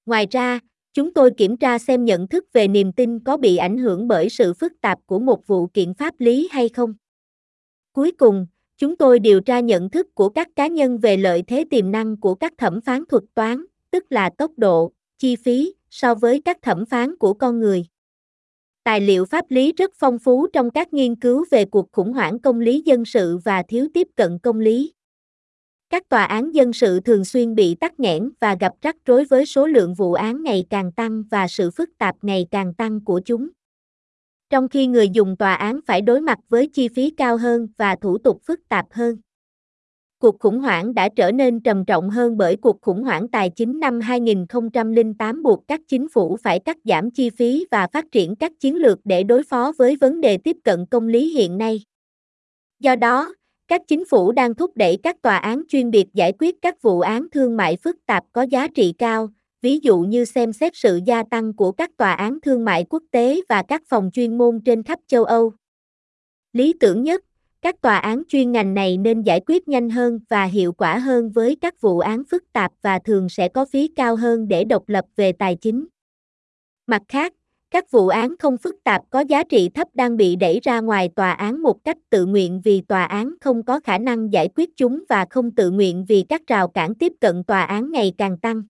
Ngoài 0.06 0.28
ra, 0.32 0.60
chúng 0.94 1.14
tôi 1.14 1.32
kiểm 1.38 1.58
tra 1.58 1.78
xem 1.78 2.06
nhận 2.06 2.28
thức 2.28 2.46
về 2.54 2.68
niềm 2.68 2.94
tin 2.94 3.20
có 3.20 3.38
bị 3.38 3.58
ảnh 3.58 3.78
hưởng 3.78 4.08
bởi 4.08 4.30
sự 4.30 4.54
phức 4.54 4.74
tạp 4.82 5.00
của 5.06 5.20
một 5.20 5.48
vụ 5.48 5.68
kiện 5.68 5.94
pháp 5.94 6.14
lý 6.18 6.50
hay 6.52 6.70
không. 6.70 6.94
Cuối 7.92 8.12
cùng, 8.12 8.48
chúng 8.78 8.96
tôi 8.96 9.20
điều 9.20 9.42
tra 9.42 9.60
nhận 9.60 9.90
thức 9.90 10.16
của 10.16 10.30
các 10.30 10.48
cá 10.56 10.68
nhân 10.68 10.98
về 10.98 11.18
lợi 11.18 11.44
thế 11.48 11.66
tiềm 11.70 11.92
năng 11.92 12.18
của 12.18 12.36
các 12.36 12.54
thẩm 12.58 12.82
phán 12.82 13.06
thuật 13.06 13.24
toán, 13.34 13.66
tức 13.92 14.06
là 14.10 14.30
tốc 14.30 14.52
độ, 14.58 14.92
chi 15.18 15.36
phí, 15.36 15.74
so 15.90 16.16
với 16.16 16.42
các 16.46 16.58
thẩm 16.62 16.86
phán 16.86 17.18
của 17.18 17.34
con 17.34 17.60
người. 17.60 17.86
Tài 18.84 19.02
liệu 19.02 19.26
pháp 19.26 19.46
lý 19.50 19.74
rất 19.78 19.92
phong 20.00 20.20
phú 20.20 20.48
trong 20.54 20.70
các 20.72 20.94
nghiên 20.94 21.16
cứu 21.16 21.46
về 21.52 21.66
cuộc 21.66 21.92
khủng 21.92 22.14
hoảng 22.14 22.40
công 22.40 22.60
lý 22.60 22.82
dân 22.86 23.06
sự 23.06 23.38
và 23.38 23.64
thiếu 23.64 23.88
tiếp 23.94 24.08
cận 24.16 24.40
công 24.40 24.60
lý. 24.60 24.94
Các 25.90 26.10
tòa 26.10 26.24
án 26.24 26.56
dân 26.56 26.74
sự 26.74 27.00
thường 27.00 27.26
xuyên 27.26 27.56
bị 27.56 27.76
tắc 27.76 28.00
nghẽn 28.00 28.30
và 28.40 28.56
gặp 28.60 28.74
rắc 28.82 28.96
rối 29.06 29.26
với 29.26 29.46
số 29.46 29.68
lượng 29.68 29.94
vụ 29.94 30.14
án 30.14 30.44
ngày 30.44 30.66
càng 30.70 30.92
tăng 30.92 31.24
và 31.32 31.48
sự 31.48 31.72
phức 31.72 31.90
tạp 31.98 32.16
ngày 32.22 32.48
càng 32.52 32.74
tăng 32.74 33.06
của 33.06 33.22
chúng. 33.26 33.50
Trong 34.50 34.68
khi 34.68 34.88
người 34.88 35.10
dùng 35.10 35.36
tòa 35.36 35.54
án 35.54 35.80
phải 35.86 36.02
đối 36.02 36.22
mặt 36.22 36.40
với 36.50 36.68
chi 36.74 36.88
phí 36.88 37.10
cao 37.10 37.38
hơn 37.38 37.68
và 37.78 37.96
thủ 37.96 38.18
tục 38.18 38.42
phức 38.46 38.60
tạp 38.70 38.86
hơn. 38.92 39.18
Cuộc 40.20 40.40
khủng 40.40 40.60
hoảng 40.60 40.94
đã 40.94 41.10
trở 41.16 41.32
nên 41.32 41.60
trầm 41.60 41.86
trọng 41.86 42.10
hơn 42.10 42.38
bởi 42.38 42.56
cuộc 42.56 42.82
khủng 42.82 43.04
hoảng 43.04 43.28
tài 43.28 43.50
chính 43.50 43.80
năm 43.80 44.00
2008 44.02 45.44
buộc 45.44 45.68
các 45.68 45.82
chính 45.88 46.10
phủ 46.10 46.38
phải 46.44 46.60
cắt 46.60 46.78
giảm 46.84 47.12
chi 47.12 47.30
phí 47.30 47.66
và 47.72 47.88
phát 47.94 48.06
triển 48.12 48.36
các 48.36 48.52
chiến 48.60 48.76
lược 48.76 49.00
để 49.04 49.24
đối 49.24 49.44
phó 49.44 49.72
với 49.78 49.96
vấn 49.96 50.22
đề 50.22 50.38
tiếp 50.38 50.58
cận 50.64 50.86
công 50.86 51.08
lý 51.08 51.30
hiện 51.34 51.58
nay. 51.58 51.82
Do 52.80 52.96
đó, 52.96 53.34
các 53.68 53.82
chính 53.88 54.06
phủ 54.06 54.32
đang 54.32 54.56
thúc 54.56 54.72
đẩy 54.76 54.98
các 55.04 55.22
tòa 55.22 55.38
án 55.38 55.62
chuyên 55.70 55.92
biệt 55.92 56.08
giải 56.14 56.34
quyết 56.40 56.56
các 56.62 56.82
vụ 56.82 57.00
án 57.00 57.28
thương 57.32 57.58
mại 57.58 57.78
phức 57.84 57.96
tạp 58.06 58.24
có 58.34 58.42
giá 58.42 58.68
trị 58.68 58.94
cao, 58.98 59.30
ví 59.62 59.80
dụ 59.84 60.00
như 60.00 60.26
xem 60.26 60.54
xét 60.54 60.76
sự 60.76 61.00
gia 61.06 61.24
tăng 61.24 61.54
của 61.54 61.72
các 61.72 61.98
tòa 61.98 62.14
án 62.14 62.42
thương 62.42 62.66
mại 62.66 62.86
quốc 62.90 63.04
tế 63.12 63.42
và 63.50 63.64
các 63.68 63.82
phòng 63.90 64.10
chuyên 64.14 64.38
môn 64.38 64.62
trên 64.66 64.84
khắp 64.84 65.00
châu 65.08 65.24
Âu. 65.24 65.54
Lý 66.54 66.74
tưởng 66.80 67.04
nhất, 67.04 67.24
các 67.62 67.82
tòa 67.82 67.98
án 67.98 68.24
chuyên 68.28 68.52
ngành 68.52 68.74
này 68.74 68.98
nên 68.98 69.22
giải 69.22 69.42
quyết 69.48 69.68
nhanh 69.68 69.90
hơn 69.90 70.20
và 70.30 70.44
hiệu 70.44 70.74
quả 70.74 70.98
hơn 70.98 71.30
với 71.30 71.56
các 71.62 71.82
vụ 71.82 72.00
án 72.00 72.24
phức 72.24 72.44
tạp 72.54 72.72
và 72.82 73.00
thường 73.00 73.30
sẽ 73.30 73.48
có 73.48 73.66
phí 73.66 73.88
cao 73.96 74.16
hơn 74.16 74.48
để 74.48 74.64
độc 74.64 74.90
lập 74.90 75.06
về 75.16 75.32
tài 75.32 75.56
chính. 75.56 75.88
Mặt 76.88 77.02
khác, 77.08 77.34
các 77.72 77.92
vụ 77.92 78.08
án 78.08 78.38
không 78.40 78.58
phức 78.58 78.76
tạp 78.84 79.02
có 79.10 79.20
giá 79.20 79.44
trị 79.44 79.70
thấp 79.70 79.88
đang 79.94 80.18
bị 80.18 80.36
đẩy 80.36 80.60
ra 80.64 80.80
ngoài 80.80 81.10
tòa 81.16 81.32
án 81.32 81.62
một 81.62 81.84
cách 81.84 81.98
tự 82.10 82.26
nguyện 82.26 82.62
vì 82.64 82.82
tòa 82.82 83.04
án 83.04 83.34
không 83.42 83.64
có 83.64 83.80
khả 83.80 83.98
năng 83.98 84.34
giải 84.34 84.50
quyết 84.56 84.70
chúng 84.78 85.04
và 85.10 85.26
không 85.30 85.52
tự 85.52 85.72
nguyện 85.72 86.06
vì 86.08 86.26
các 86.30 86.42
rào 86.48 86.68
cản 86.68 86.96
tiếp 86.96 87.14
cận 87.22 87.44
tòa 87.44 87.64
án 87.64 87.92
ngày 87.92 88.14
càng 88.18 88.38
tăng. 88.38 88.64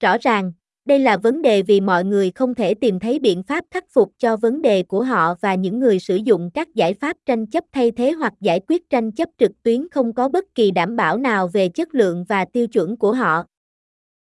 Rõ 0.00 0.16
ràng, 0.20 0.52
đây 0.84 0.98
là 0.98 1.16
vấn 1.16 1.42
đề 1.42 1.62
vì 1.62 1.80
mọi 1.80 2.04
người 2.04 2.30
không 2.30 2.54
thể 2.54 2.74
tìm 2.74 3.00
thấy 3.00 3.18
biện 3.18 3.42
pháp 3.42 3.64
khắc 3.70 3.84
phục 3.90 4.12
cho 4.18 4.36
vấn 4.36 4.62
đề 4.62 4.82
của 4.82 5.02
họ 5.02 5.34
và 5.40 5.54
những 5.54 5.78
người 5.78 5.98
sử 5.98 6.16
dụng 6.16 6.50
các 6.54 6.74
giải 6.74 6.94
pháp 6.94 7.16
tranh 7.26 7.46
chấp 7.46 7.64
thay 7.72 7.90
thế 7.90 8.12
hoặc 8.12 8.32
giải 8.40 8.60
quyết 8.68 8.90
tranh 8.90 9.12
chấp 9.12 9.28
trực 9.38 9.50
tuyến 9.62 9.88
không 9.90 10.12
có 10.12 10.28
bất 10.28 10.44
kỳ 10.54 10.70
đảm 10.70 10.96
bảo 10.96 11.18
nào 11.18 11.48
về 11.48 11.68
chất 11.68 11.94
lượng 11.94 12.24
và 12.28 12.44
tiêu 12.44 12.66
chuẩn 12.66 12.96
của 12.96 13.12
họ. 13.12 13.44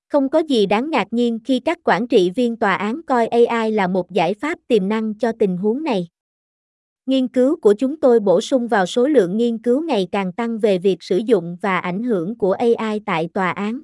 Không 0.10 0.30
có 0.30 0.40
gì 0.40 0.66
đáng 0.66 0.90
ngạc 0.90 1.08
nhiên 1.12 1.40
khi 1.46 1.60
các 1.60 1.78
quản 1.84 2.08
trị 2.08 2.32
viên 2.36 2.56
tòa 2.56 2.74
án 2.74 3.02
coi 3.08 3.28
AI 3.28 3.72
là 3.72 3.88
một 3.88 4.12
giải 4.12 4.34
pháp 4.34 4.60
tiềm 4.68 4.90
năng 4.90 5.14
cho 5.18 5.32
tình 5.40 5.58
huống 5.58 5.84
này. 5.84 6.08
Nghiên 7.06 7.28
cứu 7.28 7.56
của 7.62 7.74
chúng 7.74 8.00
tôi 8.00 8.20
bổ 8.20 8.42
sung 8.42 8.68
vào 8.68 8.86
số 8.86 9.08
lượng 9.08 9.38
nghiên 9.38 9.58
cứu 9.58 9.82
ngày 9.84 10.08
càng 10.12 10.34
tăng 10.34 10.60
về 10.60 10.78
việc 10.78 11.04
sử 11.04 11.18
dụng 11.18 11.58
và 11.62 11.80
ảnh 11.80 12.04
hưởng 12.04 12.38
của 12.38 12.52
AI 12.52 13.00
tại 13.06 13.30
tòa 13.34 13.52
án. 13.52 13.82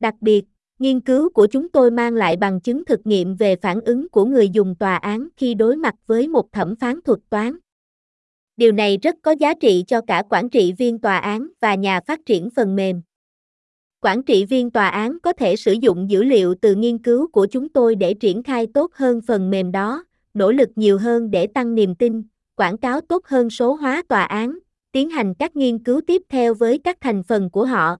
Đặc 0.00 0.14
biệt, 0.20 0.44
nghiên 0.78 1.00
cứu 1.00 1.28
của 1.30 1.46
chúng 1.46 1.68
tôi 1.68 1.90
mang 1.90 2.14
lại 2.14 2.36
bằng 2.36 2.60
chứng 2.60 2.84
thực 2.84 3.06
nghiệm 3.06 3.36
về 3.36 3.56
phản 3.56 3.80
ứng 3.80 4.08
của 4.08 4.24
người 4.24 4.48
dùng 4.48 4.74
tòa 4.74 4.96
án 4.96 5.28
khi 5.36 5.54
đối 5.54 5.76
mặt 5.76 5.94
với 6.06 6.28
một 6.28 6.52
thẩm 6.52 6.76
phán 6.76 7.00
thuật 7.04 7.18
toán. 7.30 7.56
Điều 8.56 8.72
này 8.72 8.98
rất 9.02 9.14
có 9.22 9.30
giá 9.30 9.54
trị 9.54 9.84
cho 9.86 10.00
cả 10.00 10.22
quản 10.30 10.48
trị 10.48 10.72
viên 10.72 10.98
tòa 10.98 11.18
án 11.18 11.48
và 11.60 11.74
nhà 11.74 12.00
phát 12.00 12.20
triển 12.26 12.50
phần 12.56 12.76
mềm. 12.76 13.02
Quản 14.00 14.22
trị 14.22 14.44
viên 14.44 14.70
tòa 14.70 14.88
án 14.88 15.18
có 15.20 15.32
thể 15.32 15.56
sử 15.56 15.72
dụng 15.72 16.10
dữ 16.10 16.24
liệu 16.24 16.54
từ 16.60 16.74
nghiên 16.74 16.98
cứu 16.98 17.28
của 17.32 17.46
chúng 17.46 17.68
tôi 17.68 17.94
để 17.94 18.14
triển 18.14 18.42
khai 18.42 18.66
tốt 18.74 18.94
hơn 18.94 19.20
phần 19.26 19.50
mềm 19.50 19.72
đó, 19.72 20.04
nỗ 20.34 20.52
lực 20.52 20.68
nhiều 20.76 20.98
hơn 20.98 21.30
để 21.30 21.46
tăng 21.46 21.74
niềm 21.74 21.94
tin, 21.94 22.22
quảng 22.56 22.78
cáo 22.78 23.00
tốt 23.00 23.26
hơn 23.26 23.50
số 23.50 23.74
hóa 23.74 24.02
tòa 24.08 24.22
án, 24.22 24.58
tiến 24.92 25.10
hành 25.10 25.34
các 25.34 25.56
nghiên 25.56 25.78
cứu 25.78 26.00
tiếp 26.06 26.22
theo 26.28 26.54
với 26.54 26.78
các 26.78 26.98
thành 27.00 27.22
phần 27.22 27.50
của 27.50 27.64
họ. 27.64 27.96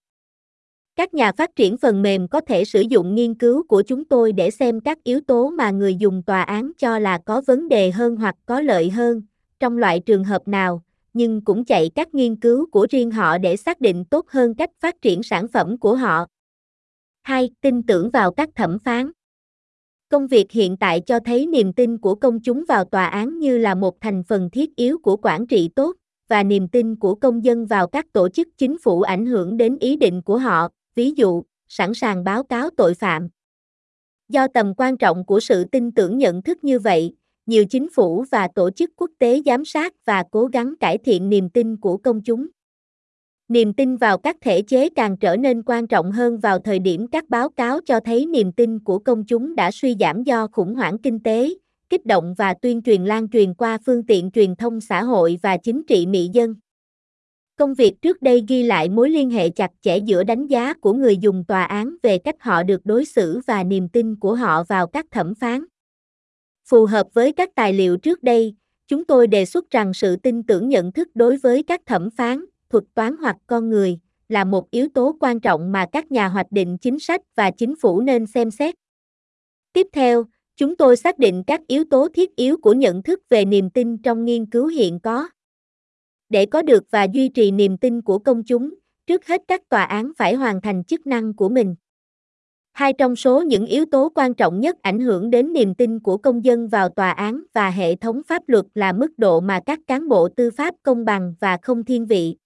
Các 0.98 1.14
nhà 1.14 1.32
phát 1.32 1.56
triển 1.56 1.76
phần 1.76 2.02
mềm 2.02 2.28
có 2.28 2.40
thể 2.40 2.64
sử 2.64 2.80
dụng 2.80 3.14
nghiên 3.14 3.34
cứu 3.34 3.62
của 3.68 3.82
chúng 3.82 4.04
tôi 4.04 4.32
để 4.32 4.50
xem 4.50 4.80
các 4.80 5.04
yếu 5.04 5.20
tố 5.20 5.50
mà 5.50 5.70
người 5.70 5.94
dùng 5.94 6.22
tòa 6.22 6.42
án 6.42 6.72
cho 6.78 6.98
là 6.98 7.18
có 7.18 7.42
vấn 7.46 7.68
đề 7.68 7.90
hơn 7.90 8.16
hoặc 8.16 8.34
có 8.46 8.60
lợi 8.60 8.90
hơn, 8.90 9.22
trong 9.60 9.78
loại 9.78 10.00
trường 10.00 10.24
hợp 10.24 10.48
nào, 10.48 10.82
nhưng 11.12 11.44
cũng 11.44 11.64
chạy 11.64 11.90
các 11.94 12.14
nghiên 12.14 12.36
cứu 12.36 12.66
của 12.70 12.86
riêng 12.90 13.10
họ 13.10 13.38
để 13.38 13.56
xác 13.56 13.80
định 13.80 14.04
tốt 14.04 14.28
hơn 14.28 14.54
cách 14.54 14.70
phát 14.80 15.02
triển 15.02 15.22
sản 15.22 15.48
phẩm 15.48 15.78
của 15.78 15.94
họ. 15.94 16.26
2. 17.22 17.50
Tin 17.60 17.82
tưởng 17.82 18.10
vào 18.10 18.32
các 18.32 18.48
thẩm 18.54 18.78
phán. 18.78 19.10
Công 20.08 20.26
việc 20.26 20.50
hiện 20.50 20.76
tại 20.76 21.00
cho 21.00 21.20
thấy 21.20 21.46
niềm 21.46 21.72
tin 21.72 21.98
của 21.98 22.14
công 22.14 22.40
chúng 22.40 22.64
vào 22.68 22.84
tòa 22.84 23.06
án 23.06 23.38
như 23.38 23.58
là 23.58 23.74
một 23.74 24.00
thành 24.00 24.22
phần 24.22 24.50
thiết 24.50 24.76
yếu 24.76 24.98
của 24.98 25.16
quản 25.16 25.46
trị 25.46 25.70
tốt 25.76 25.96
và 26.28 26.42
niềm 26.42 26.68
tin 26.68 26.96
của 26.96 27.14
công 27.14 27.44
dân 27.44 27.66
vào 27.66 27.86
các 27.86 28.12
tổ 28.12 28.28
chức 28.28 28.48
chính 28.56 28.76
phủ 28.78 29.02
ảnh 29.02 29.26
hưởng 29.26 29.56
đến 29.56 29.76
ý 29.80 29.96
định 29.96 30.22
của 30.22 30.38
họ, 30.38 30.68
ví 30.98 31.12
dụ, 31.16 31.42
sẵn 31.68 31.94
sàng 31.94 32.24
báo 32.24 32.42
cáo 32.42 32.70
tội 32.76 32.94
phạm. 32.94 33.28
Do 34.28 34.48
tầm 34.54 34.74
quan 34.76 34.96
trọng 34.96 35.26
của 35.26 35.40
sự 35.40 35.64
tin 35.64 35.92
tưởng 35.92 36.18
nhận 36.18 36.42
thức 36.42 36.64
như 36.64 36.78
vậy, 36.78 37.12
nhiều 37.46 37.64
chính 37.64 37.88
phủ 37.90 38.24
và 38.30 38.48
tổ 38.54 38.70
chức 38.70 38.90
quốc 38.96 39.10
tế 39.18 39.42
giám 39.46 39.64
sát 39.64 39.94
và 40.04 40.24
cố 40.30 40.46
gắng 40.46 40.74
cải 40.80 40.98
thiện 40.98 41.28
niềm 41.28 41.50
tin 41.50 41.76
của 41.76 41.96
công 41.96 42.20
chúng. 42.20 42.46
Niềm 43.48 43.72
tin 43.72 43.96
vào 43.96 44.18
các 44.18 44.36
thể 44.40 44.62
chế 44.62 44.88
càng 44.88 45.16
trở 45.16 45.36
nên 45.36 45.62
quan 45.66 45.86
trọng 45.86 46.12
hơn 46.12 46.38
vào 46.38 46.58
thời 46.58 46.78
điểm 46.78 47.06
các 47.06 47.28
báo 47.28 47.48
cáo 47.48 47.80
cho 47.86 48.00
thấy 48.00 48.26
niềm 48.26 48.52
tin 48.52 48.78
của 48.78 48.98
công 48.98 49.24
chúng 49.24 49.54
đã 49.54 49.70
suy 49.70 49.96
giảm 50.00 50.22
do 50.22 50.46
khủng 50.46 50.74
hoảng 50.74 50.98
kinh 50.98 51.20
tế, 51.20 51.54
kích 51.90 52.06
động 52.06 52.34
và 52.38 52.54
tuyên 52.54 52.82
truyền 52.82 53.04
lan 53.04 53.28
truyền 53.28 53.54
qua 53.54 53.78
phương 53.86 54.06
tiện 54.06 54.30
truyền 54.30 54.56
thông 54.56 54.80
xã 54.80 55.02
hội 55.02 55.38
và 55.42 55.56
chính 55.56 55.82
trị 55.86 56.06
mỹ 56.06 56.30
dân. 56.32 56.54
Công 57.58 57.74
việc 57.74 58.02
trước 58.02 58.22
đây 58.22 58.44
ghi 58.48 58.62
lại 58.62 58.88
mối 58.88 59.10
liên 59.10 59.30
hệ 59.30 59.48
chặt 59.48 59.70
chẽ 59.80 59.98
giữa 59.98 60.24
đánh 60.24 60.46
giá 60.46 60.74
của 60.74 60.92
người 60.92 61.16
dùng 61.16 61.44
tòa 61.48 61.64
án 61.64 61.96
về 62.02 62.18
cách 62.18 62.36
họ 62.40 62.62
được 62.62 62.80
đối 62.84 63.04
xử 63.04 63.40
và 63.46 63.64
niềm 63.64 63.88
tin 63.88 64.16
của 64.16 64.34
họ 64.34 64.64
vào 64.64 64.86
các 64.86 65.06
thẩm 65.10 65.34
phán. 65.34 65.64
Phù 66.68 66.86
hợp 66.86 67.06
với 67.14 67.32
các 67.32 67.54
tài 67.54 67.72
liệu 67.72 67.96
trước 67.96 68.22
đây, 68.22 68.54
chúng 68.88 69.04
tôi 69.04 69.26
đề 69.26 69.44
xuất 69.44 69.70
rằng 69.70 69.94
sự 69.94 70.16
tin 70.16 70.42
tưởng 70.42 70.68
nhận 70.68 70.92
thức 70.92 71.08
đối 71.14 71.36
với 71.36 71.62
các 71.62 71.80
thẩm 71.86 72.10
phán, 72.10 72.44
thuật 72.70 72.84
toán 72.94 73.16
hoặc 73.16 73.36
con 73.46 73.70
người 73.70 73.98
là 74.28 74.44
một 74.44 74.70
yếu 74.70 74.88
tố 74.94 75.16
quan 75.20 75.40
trọng 75.40 75.72
mà 75.72 75.86
các 75.92 76.12
nhà 76.12 76.28
hoạch 76.28 76.52
định 76.52 76.78
chính 76.78 76.98
sách 76.98 77.20
và 77.36 77.50
chính 77.50 77.74
phủ 77.76 78.00
nên 78.00 78.26
xem 78.26 78.50
xét. 78.50 78.74
Tiếp 79.72 79.86
theo, 79.92 80.24
chúng 80.56 80.76
tôi 80.76 80.96
xác 80.96 81.18
định 81.18 81.42
các 81.46 81.60
yếu 81.66 81.84
tố 81.90 82.08
thiết 82.14 82.36
yếu 82.36 82.56
của 82.56 82.72
nhận 82.72 83.02
thức 83.02 83.20
về 83.28 83.44
niềm 83.44 83.70
tin 83.70 83.98
trong 83.98 84.24
nghiên 84.24 84.46
cứu 84.46 84.66
hiện 84.66 85.00
có. 85.00 85.28
Để 86.28 86.46
có 86.46 86.62
được 86.62 86.84
và 86.90 87.04
duy 87.04 87.28
trì 87.28 87.50
niềm 87.50 87.78
tin 87.78 88.02
của 88.02 88.18
công 88.18 88.42
chúng, 88.42 88.74
trước 89.06 89.26
hết 89.26 89.42
các 89.48 89.68
tòa 89.68 89.84
án 89.84 90.12
phải 90.16 90.34
hoàn 90.34 90.60
thành 90.60 90.84
chức 90.84 91.06
năng 91.06 91.34
của 91.34 91.48
mình. 91.48 91.74
Hai 92.72 92.92
trong 92.92 93.16
số 93.16 93.42
những 93.42 93.66
yếu 93.66 93.84
tố 93.86 94.12
quan 94.14 94.34
trọng 94.34 94.60
nhất 94.60 94.76
ảnh 94.82 95.00
hưởng 95.00 95.30
đến 95.30 95.52
niềm 95.52 95.74
tin 95.74 96.00
của 96.00 96.16
công 96.16 96.44
dân 96.44 96.68
vào 96.68 96.88
tòa 96.88 97.10
án 97.10 97.42
và 97.52 97.70
hệ 97.70 97.96
thống 97.96 98.22
pháp 98.26 98.42
luật 98.46 98.64
là 98.74 98.92
mức 98.92 99.18
độ 99.18 99.40
mà 99.40 99.60
các 99.66 99.78
cán 99.86 100.08
bộ 100.08 100.28
tư 100.28 100.50
pháp 100.50 100.74
công 100.82 101.04
bằng 101.04 101.34
và 101.40 101.58
không 101.62 101.84
thiên 101.84 102.06
vị. 102.06 102.36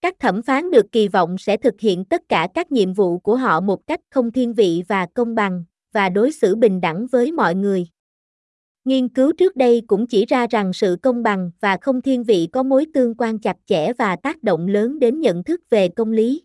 Các 0.00 0.14
thẩm 0.18 0.42
phán 0.42 0.70
được 0.70 0.86
kỳ 0.92 1.08
vọng 1.08 1.38
sẽ 1.38 1.56
thực 1.56 1.80
hiện 1.80 2.04
tất 2.04 2.22
cả 2.28 2.48
các 2.54 2.72
nhiệm 2.72 2.92
vụ 2.92 3.18
của 3.18 3.36
họ 3.36 3.60
một 3.60 3.86
cách 3.86 4.00
không 4.10 4.32
thiên 4.32 4.54
vị 4.54 4.82
và 4.88 5.06
công 5.14 5.34
bằng, 5.34 5.64
và 5.92 6.08
đối 6.08 6.32
xử 6.32 6.56
bình 6.56 6.80
đẳng 6.80 7.06
với 7.06 7.32
mọi 7.32 7.54
người. 7.54 7.86
Nghiên 8.86 9.08
cứu 9.08 9.32
trước 9.32 9.56
đây 9.56 9.82
cũng 9.86 10.06
chỉ 10.06 10.26
ra 10.26 10.46
rằng 10.50 10.72
sự 10.72 10.96
công 11.02 11.22
bằng 11.22 11.50
và 11.60 11.76
không 11.80 12.00
thiên 12.00 12.24
vị 12.24 12.48
có 12.52 12.62
mối 12.62 12.86
tương 12.94 13.14
quan 13.18 13.38
chặt 13.38 13.56
chẽ 13.66 13.92
và 13.92 14.16
tác 14.16 14.42
động 14.42 14.66
lớn 14.66 14.98
đến 14.98 15.20
nhận 15.20 15.44
thức 15.44 15.60
về 15.70 15.88
công 15.88 16.12
lý. 16.12 16.42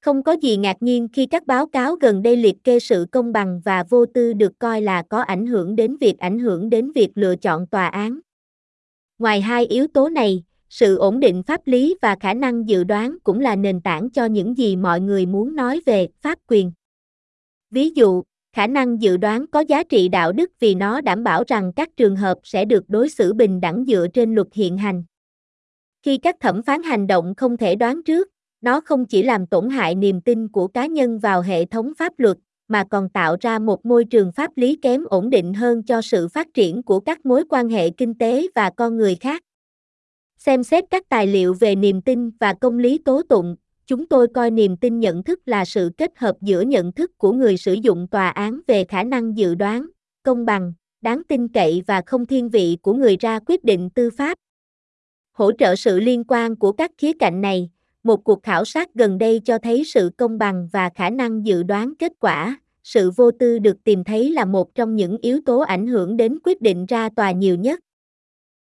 Không 0.00 0.22
có 0.22 0.32
gì 0.32 0.56
ngạc 0.56 0.76
nhiên 0.80 1.08
khi 1.12 1.26
các 1.26 1.46
báo 1.46 1.66
cáo 1.66 1.94
gần 1.94 2.22
đây 2.22 2.36
liệt 2.36 2.56
kê 2.64 2.78
sự 2.78 3.06
công 3.12 3.32
bằng 3.32 3.60
và 3.64 3.84
vô 3.90 4.06
tư 4.06 4.32
được 4.32 4.52
coi 4.58 4.82
là 4.82 5.02
có 5.02 5.20
ảnh 5.20 5.46
hưởng 5.46 5.76
đến 5.76 5.96
việc 5.96 6.18
ảnh 6.18 6.38
hưởng 6.38 6.70
đến 6.70 6.92
việc 6.92 7.10
lựa 7.14 7.36
chọn 7.36 7.66
tòa 7.66 7.86
án. 7.86 8.20
Ngoài 9.18 9.40
hai 9.40 9.66
yếu 9.66 9.86
tố 9.86 10.08
này, 10.08 10.42
sự 10.68 10.96
ổn 10.96 11.20
định 11.20 11.42
pháp 11.42 11.60
lý 11.64 11.96
và 12.02 12.16
khả 12.20 12.34
năng 12.34 12.68
dự 12.68 12.84
đoán 12.84 13.16
cũng 13.24 13.40
là 13.40 13.56
nền 13.56 13.80
tảng 13.80 14.10
cho 14.10 14.24
những 14.24 14.58
gì 14.58 14.76
mọi 14.76 15.00
người 15.00 15.26
muốn 15.26 15.56
nói 15.56 15.80
về 15.86 16.08
pháp 16.22 16.38
quyền. 16.48 16.72
Ví 17.70 17.90
dụ, 17.90 18.22
khả 18.58 18.66
năng 18.66 19.02
dự 19.02 19.16
đoán 19.16 19.46
có 19.46 19.60
giá 19.60 19.82
trị 19.82 20.08
đạo 20.08 20.32
đức 20.32 20.50
vì 20.60 20.74
nó 20.74 21.00
đảm 21.00 21.24
bảo 21.24 21.44
rằng 21.46 21.72
các 21.76 21.88
trường 21.96 22.16
hợp 22.16 22.38
sẽ 22.42 22.64
được 22.64 22.84
đối 22.88 23.08
xử 23.08 23.32
bình 23.32 23.60
đẳng 23.60 23.84
dựa 23.86 24.06
trên 24.14 24.34
luật 24.34 24.46
hiện 24.52 24.78
hành. 24.78 25.04
Khi 26.02 26.18
các 26.18 26.36
thẩm 26.40 26.62
phán 26.62 26.82
hành 26.82 27.06
động 27.06 27.34
không 27.36 27.56
thể 27.56 27.76
đoán 27.76 28.02
trước, 28.02 28.28
nó 28.60 28.80
không 28.80 29.04
chỉ 29.06 29.22
làm 29.22 29.46
tổn 29.46 29.70
hại 29.70 29.94
niềm 29.94 30.20
tin 30.20 30.48
của 30.48 30.68
cá 30.68 30.86
nhân 30.86 31.18
vào 31.18 31.40
hệ 31.42 31.64
thống 31.64 31.92
pháp 31.98 32.12
luật, 32.18 32.36
mà 32.68 32.84
còn 32.90 33.08
tạo 33.08 33.36
ra 33.40 33.58
một 33.58 33.86
môi 33.86 34.04
trường 34.04 34.32
pháp 34.32 34.50
lý 34.56 34.76
kém 34.82 35.04
ổn 35.04 35.30
định 35.30 35.54
hơn 35.54 35.82
cho 35.82 36.02
sự 36.02 36.28
phát 36.28 36.46
triển 36.54 36.82
của 36.82 37.00
các 37.00 37.26
mối 37.26 37.44
quan 37.48 37.68
hệ 37.68 37.90
kinh 37.90 38.14
tế 38.14 38.46
và 38.54 38.70
con 38.76 38.96
người 38.96 39.14
khác. 39.14 39.42
Xem 40.38 40.64
xét 40.64 40.84
các 40.90 41.08
tài 41.08 41.26
liệu 41.26 41.54
về 41.54 41.74
niềm 41.74 42.02
tin 42.02 42.30
và 42.40 42.54
công 42.54 42.78
lý 42.78 42.98
tố 42.98 43.22
tụng, 43.28 43.56
chúng 43.88 44.06
tôi 44.06 44.28
coi 44.34 44.50
niềm 44.50 44.76
tin 44.76 45.00
nhận 45.00 45.22
thức 45.22 45.40
là 45.46 45.64
sự 45.64 45.90
kết 45.96 46.18
hợp 46.18 46.36
giữa 46.40 46.60
nhận 46.60 46.92
thức 46.92 47.18
của 47.18 47.32
người 47.32 47.56
sử 47.56 47.72
dụng 47.72 48.06
tòa 48.08 48.28
án 48.28 48.60
về 48.66 48.84
khả 48.84 49.02
năng 49.02 49.36
dự 49.36 49.54
đoán, 49.54 49.86
công 50.22 50.44
bằng, 50.44 50.72
đáng 51.00 51.22
tin 51.28 51.48
cậy 51.48 51.82
và 51.86 52.02
không 52.06 52.26
thiên 52.26 52.48
vị 52.48 52.78
của 52.82 52.94
người 52.94 53.16
ra 53.16 53.38
quyết 53.46 53.64
định 53.64 53.90
tư 53.90 54.10
pháp. 54.10 54.38
Hỗ 55.32 55.52
trợ 55.52 55.76
sự 55.76 56.00
liên 56.00 56.24
quan 56.28 56.56
của 56.56 56.72
các 56.72 56.90
khía 56.98 57.12
cạnh 57.12 57.40
này, 57.40 57.70
một 58.02 58.24
cuộc 58.24 58.42
khảo 58.42 58.64
sát 58.64 58.94
gần 58.94 59.18
đây 59.18 59.40
cho 59.44 59.58
thấy 59.58 59.84
sự 59.84 60.10
công 60.16 60.38
bằng 60.38 60.68
và 60.72 60.90
khả 60.94 61.10
năng 61.10 61.46
dự 61.46 61.62
đoán 61.62 61.94
kết 61.98 62.12
quả, 62.20 62.60
sự 62.82 63.10
vô 63.10 63.30
tư 63.30 63.58
được 63.58 63.84
tìm 63.84 64.04
thấy 64.04 64.30
là 64.30 64.44
một 64.44 64.74
trong 64.74 64.96
những 64.96 65.16
yếu 65.22 65.40
tố 65.46 65.58
ảnh 65.58 65.86
hưởng 65.86 66.16
đến 66.16 66.38
quyết 66.44 66.62
định 66.62 66.86
ra 66.86 67.08
tòa 67.16 67.30
nhiều 67.30 67.56
nhất. 67.56 67.80